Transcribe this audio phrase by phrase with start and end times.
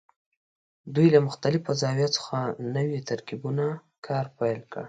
[0.95, 2.35] دوی له مختلفو زاویو څخه
[2.75, 3.67] نوو ترکیبونو
[4.05, 4.79] کار پیل کړ.